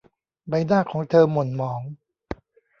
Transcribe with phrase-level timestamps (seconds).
[0.49, 1.81] ใบหน้าของเธอหม่นหมอง